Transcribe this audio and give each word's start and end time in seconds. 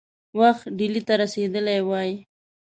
وخت 0.39 0.65
ډهلي 0.77 1.01
ته 1.07 1.13
رسېدلی 1.21 1.79
وای. 1.87 2.11